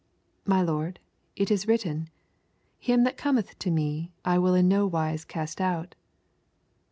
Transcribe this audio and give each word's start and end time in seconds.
'My 0.47 0.63
lord, 0.63 0.99
it 1.35 1.51
is 1.51 1.67
written, 1.67 2.09
"Him 2.79 3.03
that 3.03 3.17
cometh 3.17 3.59
to 3.59 3.69
Me, 3.69 4.11
I 4.25 4.39
will 4.39 4.55
in 4.55 4.67
no 4.67 4.87
wise 4.87 5.23
cast 5.23 5.61
out."' 5.61 5.93